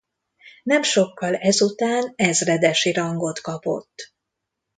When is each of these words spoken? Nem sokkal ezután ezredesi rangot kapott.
Nem 0.63 0.81
sokkal 0.83 1.35
ezután 1.35 2.13
ezredesi 2.15 2.91
rangot 2.91 3.39
kapott. 3.39 4.13